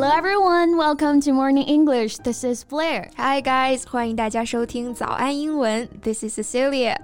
[0.00, 2.16] Hello everyone, welcome to Morning English.
[2.18, 3.10] This is Blair.
[3.16, 5.86] Hi guys，欢迎大家收听早安英文。
[6.02, 6.96] This is Cecilia。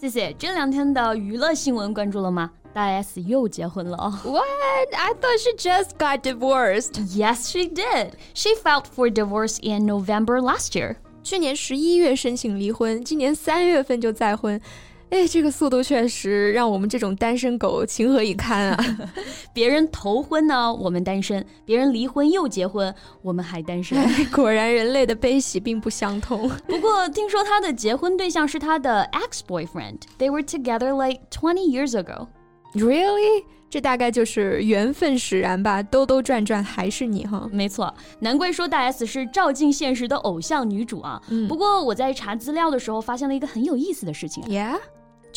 [0.00, 0.32] 谢谢。
[0.38, 2.52] 这两天的娱乐新闻关注了吗？
[2.72, 3.96] 大 S 又结婚了。
[4.24, 4.44] What?
[4.92, 6.92] I thought she just got divorced.
[7.14, 8.12] Yes, she did.
[8.32, 10.96] She filed for divorce in November last year.
[11.24, 14.60] 去年十一月申请离婚，今年三月份就再婚。
[15.09, 18.97] 哎，这个速度确实让我们这种单身狗情何以堪啊！
[19.53, 23.97] 别人头婚呢，我们单身；别人离婚又结婚，我们还单身。
[24.33, 26.49] 果然，人类的悲喜并不相通。
[26.67, 29.99] 不过，听说他的结婚对象是他的 ex boyfriend。
[30.19, 32.27] They were together like twenty years ago.
[32.73, 33.45] Really？
[33.69, 35.81] 这大概就是缘分使然吧。
[35.83, 37.49] 兜兜转转还是你哈。
[37.51, 41.21] 没错，难怪说大 S 是照进现实的偶像女主啊。
[41.47, 44.43] 不过我在查资料的时候发现了一个很有意思的事情。
[44.43, 44.77] Yeah。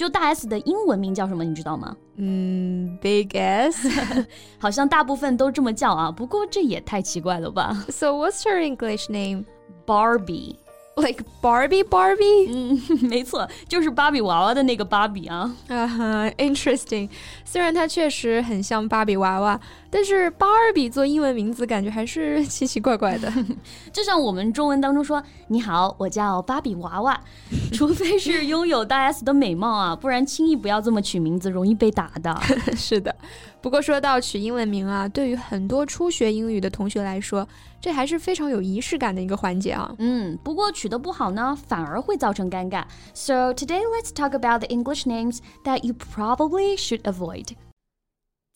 [0.00, 1.44] 就大 S 的英文名叫什么？
[1.44, 1.94] 你知道吗？
[2.16, 3.86] 嗯，Big S，
[4.58, 6.10] 好像大部分都这么叫啊。
[6.10, 9.44] 不过这也太奇怪了吧？So what's her English name?
[9.86, 10.56] Barbie.
[10.96, 15.54] Like Barbie, Barbie，嗯， 没错，就是芭比娃娃的那个芭比啊。
[15.68, 17.08] 啊哈，interesting。
[17.44, 19.58] 虽然它确实很像芭比娃娃，
[19.90, 23.30] 但是芭比做英文名字感觉还是奇奇怪怪的。
[23.92, 27.20] 就像我们中文当中说“你好，我叫芭比娃娃”，
[27.74, 32.34] 除非是拥有大 S 的美貌啊，不然轻易不要这么取名字，容易被打的。
[32.76, 33.14] 是的。
[33.60, 37.46] 不过说到取英文名啊，对于很多初学英语的同学来说，
[37.80, 39.92] 这还是非常有仪式感的一个环节啊。
[39.98, 42.84] 嗯，不过取得不好呢，反而会造成尴尬。
[43.12, 47.48] So today let's talk about the English names that you probably should avoid.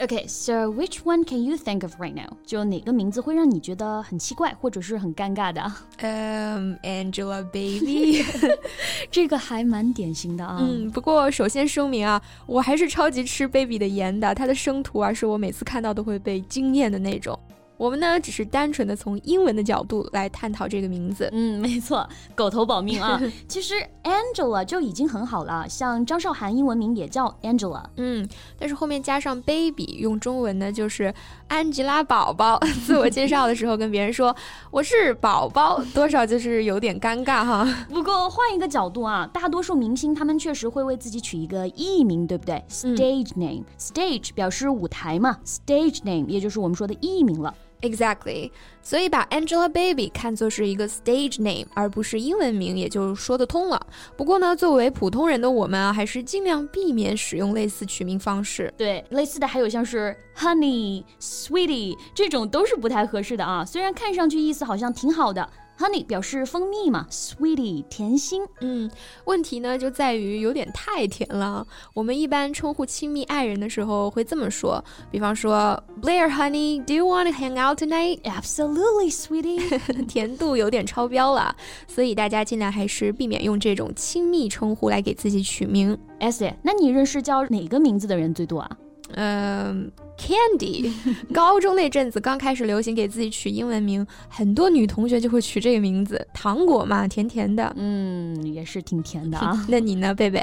[0.00, 2.34] Okay, so which one can you think of right now?
[2.46, 5.72] 就哪个名字会让你觉得很奇怪或者是很尴尬的？
[5.98, 8.24] 嗯、um,，Angelababy，
[9.12, 10.58] 这个还蛮典型的啊。
[10.62, 17.38] 嗯，不过首先声明啊，我还是超级吃 Baby 的颜的，她的生图啊，是我每次看到都会被惊艳的那种。
[17.80, 21.30] 我们呢，只是单纯的从英文的角度来探讨这个名字。
[21.32, 23.18] 嗯，没错，狗头保命啊。
[23.48, 23.72] 其实
[24.04, 27.82] Angela 就已经很好了，像张韶涵英文名也叫 Angela。
[27.96, 31.14] 嗯，但是后面加上 baby，用中文呢就是
[31.48, 32.60] 安吉拉宝宝。
[32.84, 34.36] 自我介绍的时候跟别人说
[34.70, 37.66] 我是宝宝，多少就是有点尴尬哈。
[37.88, 47.54] 不过换一个角度啊，大多数明星他们确实会为自己取一个艺名，对不对？Stage name，stage 表示舞台嘛，stage name 也就是我们说的艺名了。
[47.82, 48.50] Exactly，
[48.82, 53.86] 所以把 Angelababy 看作是一个 stage name，而不是英文名，也就说得通了。
[54.16, 58.72] 不过呢，作为普通人的我们啊，还是尽量避免使用类似取名方式。
[58.76, 63.64] 对，类似的还有像是 Honey、Sweetie 这种都是不太合适的啊。
[63.64, 65.48] 虽然看上去意思好像挺好的。
[65.80, 68.42] Honey 表示蜂蜜嘛，Sweetie 甜心。
[68.60, 68.90] 嗯，
[69.24, 71.66] 问题呢就在于有点太甜了。
[71.94, 79.80] 我们一般称呼亲密爱人的时候会这么说，比方说 Blair Honey，Do you want to hang out tonight？Absolutely, sweetie。
[80.06, 81.56] 甜度有点超标了，
[81.88, 85.96] 所以大家尽量还是避免用这种亲密称呼来给自己取名。
[86.18, 88.70] S，那你认识叫哪个名字的人最多啊？
[89.14, 90.92] 嗯，Candy，
[91.32, 99.66] 高中那阵子刚开始流行给自己取英文名，很多女同学就会取这个名字，糖果嘛，甜甜的，嗯，也是挺甜的啊。
[99.68, 100.38] 那你呢，贝贝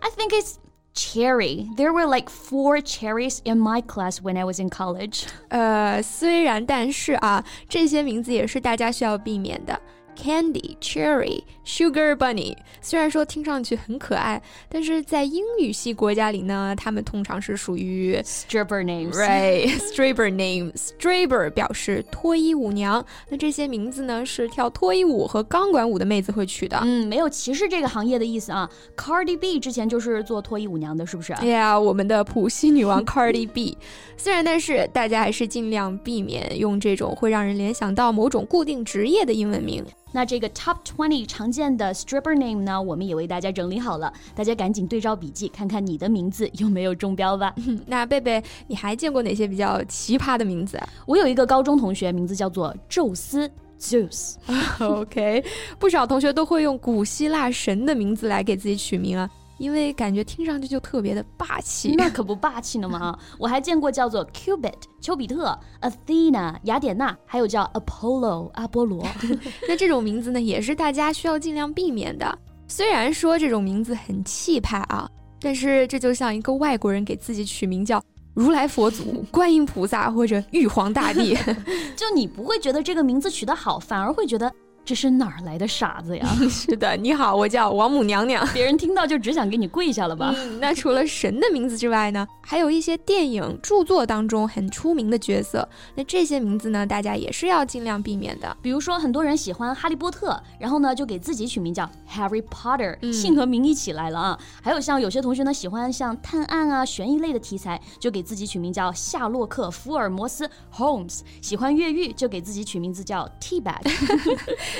[0.00, 0.54] ？I think it's
[0.94, 1.66] cherry.
[1.76, 5.24] There were like four cherries in my class when I was in college.
[5.48, 9.80] 呃，虽然但是啊，这些名字也是大家需要避免的。
[10.20, 19.12] Candy, Cherry, Sugar Bunny，虽然说听上去很可爱，但是在英语系国家里呢，他们通常是属于 stripper names。
[19.12, 20.72] Right，stripper name。
[20.74, 26.78] Stripper 表示脱衣舞娘，那这些名字呢是跳脱衣舞和钢管舞的妹子会取的。
[26.82, 28.68] 嗯，没有歧视这个行业的意思啊。
[28.94, 31.32] Cardi B 之前就是做脱衣舞娘的，是不是？
[31.40, 33.78] 对呀，我们的普西女王 Cardi B。
[34.18, 39.82] 虽然但是大家还是尽量避免用这种会让人联想到某种固定职业的英文名。
[40.12, 47.54] 那这个 top twenty 常见的 stripper name 呢，我们也为大家整理好了，大家赶紧对照笔记，看看你的名字有没有中标吧。
[47.86, 50.80] 那贝贝，你还见过哪些比较奇葩的名字？
[51.06, 54.34] 我有一个高中同学，名字叫做宙斯 Zeus。
[54.80, 55.44] OK，
[55.78, 59.30] 不少同学都会用古希腊神的名字来给自己取名啊。
[59.60, 63.16] 因为感觉听上去就特别的霸气，那可不霸气呢吗？
[63.38, 64.72] 我还见过叫做 Cubit
[65.02, 69.06] 丘比特、Athena 雅典娜，还有叫 Apollo 阿波罗。
[69.68, 72.38] 那这种名字呢，也是大家需要尽量避免的。
[72.68, 75.06] 虽然说这种名字很气派啊，
[75.42, 78.02] 但是这就像一个外国人给自己取名叫
[78.32, 81.36] 如来佛祖、观音菩萨或者玉皇大帝，
[81.94, 84.50] 就你不会觉得这个名字取得好，反而会觉得。
[84.90, 86.26] 这是哪儿来的傻子呀？
[86.50, 88.44] 是的，你好，我叫王母娘娘。
[88.52, 90.34] 别人听到就只想给你跪下了吧？
[90.58, 95.68] 那除了神的名字之外呢，还有一些电影著作当中很出名的角色。
[95.94, 98.56] 那这些名字呢，大家也是要尽量避免的。
[98.60, 104.38] 比如说，很多人喜欢哈利波特，然后呢就给自己取名叫 Harry Potter，姓和名一起来了啊。
[104.60, 111.20] 还有像有些同学呢喜欢像探案啊、悬疑类的题材，就给自己取名叫夏洛克·福尔摩斯 Holmes。
[111.40, 113.88] 喜欢越狱，就给自己取名字叫 T-Bag。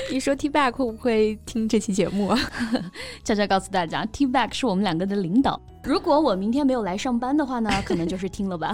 [0.09, 2.37] 你说 T Back 会不会听这期节目啊？
[3.23, 5.59] 悄悄告诉大家，T Back 是我们两个的领导。
[5.83, 8.73] 如果我明天没有来上班的话呢， 可能就是听了吧。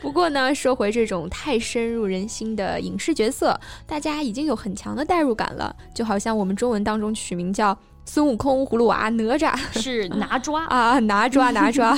[0.00, 5.74] 不过呢，说回这种太深入人心的影视角色，大家已经有很强的代入感了。
[5.94, 11.96] 就好像我们中文当中取名叫孙悟空、葫芦娃、 哪吒，是拿抓啊，拿抓拿抓。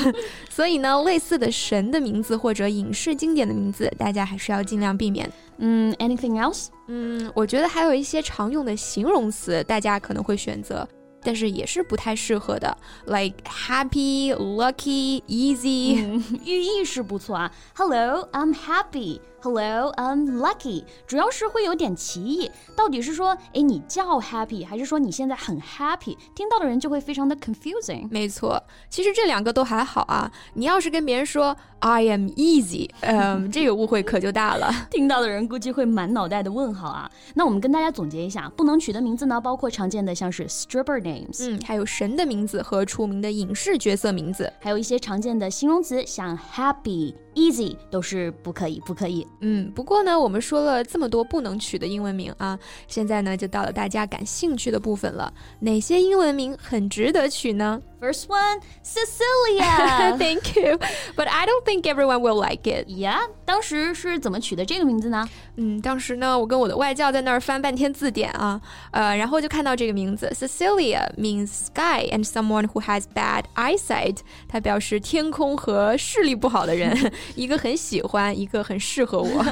[0.49, 5.31] 所以呢，类似的神的名字或者影视经典的名字，大家还是要尽量避免。
[5.59, 6.67] 嗯，anything else？
[6.89, 10.87] 嗯，我觉得还有一些常用的形容词，大家可能会选择，
[11.25, 12.76] 但是也是不太适合的
[13.06, 17.50] ，like happy、lucky、easy，寓意是不错啊。
[17.75, 19.21] Hello，I'm happy。
[19.41, 20.85] Hello, I'm lucky。
[21.06, 26.17] 主要是会有点歧义，到底是说，哎，你叫 happy，还是说你现在很 happy？
[26.35, 28.09] 听到的人就会非常的 confusing。
[28.11, 30.32] 没错，其实这两个都还好啊。
[30.55, 34.73] 你要是跟别人说 I am easy，嗯， 这个误会可就大了。
[34.91, 37.11] 听到的人估计会满脑袋的问号啊。
[37.35, 47.15] 那我们跟大家总结一下，不能取的名字呢，包括常见的像是 stripper names，嗯，还有神的名字和出名的影视角色名字，还有一些常见的形容词，像 happy。
[47.35, 49.27] Easy 都是不可以，不可以。
[49.41, 55.33] 嗯，不过呢，我们说了这么多不能取的英文名啊，现在呢就到了大家感兴趣的部分了。
[55.61, 60.17] 哪些英文名很值得取呢？First one, Cecilia.
[60.19, 60.79] Thank you,
[61.17, 62.87] but I don't think everyone will like it.
[62.87, 65.29] Yeah，当时是怎么取的这个名字呢？
[65.57, 68.61] 嗯，当时呢，我跟我的外教在那儿翻半天字典啊，
[68.91, 74.19] 呃，然后就看到这个名字，Cecilia means sky and someone who has bad eyesight。
[74.49, 76.95] 它表示天空和视力不好的人，
[77.35, 79.44] 一个很喜欢，一个很适合我。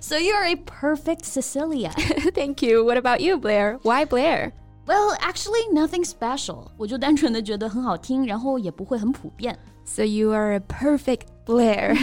[0.00, 1.90] So you're a perfect Cecilia.
[2.34, 2.84] Thank you.
[2.84, 3.78] What about you, Blair?
[3.82, 4.52] Why Blair?
[4.86, 6.68] Well, actually, nothing special.
[6.76, 9.56] 我就单纯的觉得很好听，然后也不会很普遍。
[9.84, 11.96] So you are a perfect Blair.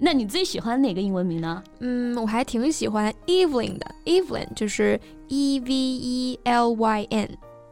[0.00, 1.62] 那你最喜欢哪个英文名呢？
[1.80, 3.86] 嗯，我还挺喜欢 Evelyn 的。
[4.04, 7.28] Evelyn 就是 E V E L Y N。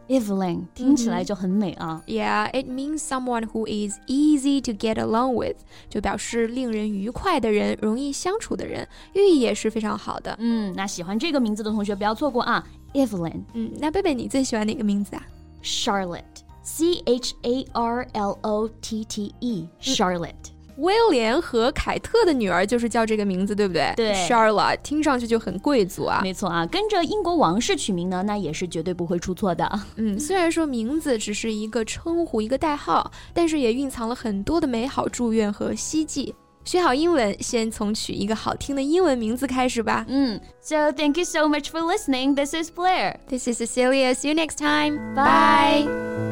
[0.08, 2.02] Evelyn 听起来就很美啊。
[2.08, 5.58] Yeah, it means someone who is easy to get along with，
[5.90, 10.34] 就表示令人愉快的人，容易相处的人，寓意也是非常好的。
[10.40, 13.44] 嗯，那喜欢这个名字的同学不要错过啊，Evelyn。
[13.54, 15.28] 嗯，那贝贝你最喜欢哪个名字啊？
[15.62, 20.51] Charlotte，C H A R L O T T E，Charlotte。
[20.77, 23.93] 威廉和凯特的女儿就是叫这个名字，对不对？
[23.97, 26.21] 对，Charlotte 听上去就很贵族啊。
[26.23, 29.81] 没错啊，跟着英国王室取名呢，那也是绝对不会出错的。
[29.97, 36.35] 嗯，虽然说名字只是一个称呼、一个代号，但是也蕴藏了很多的美好祝愿和希冀。
[36.65, 40.07] 学好英文，先从取一个好听的英文名字开始吧。
[40.09, 42.37] 嗯，So thank you so much for listening.
[42.37, 43.17] This is Blair.
[43.29, 44.15] This is Cecilia.
[44.15, 44.99] See you next time.
[45.17, 46.32] Bye.